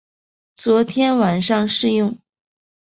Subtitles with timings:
[0.55, 2.17] 昨天晚上试用